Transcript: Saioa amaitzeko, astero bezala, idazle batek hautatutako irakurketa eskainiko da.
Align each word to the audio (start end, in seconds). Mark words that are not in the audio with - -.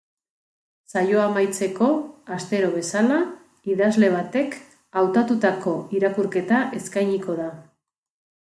Saioa 0.93 1.25
amaitzeko, 1.31 1.89
astero 2.37 2.71
bezala, 2.77 3.19
idazle 3.75 4.11
batek 4.15 4.57
hautatutako 5.03 5.77
irakurketa 5.99 6.67
eskainiko 6.81 7.39
da. 7.43 7.51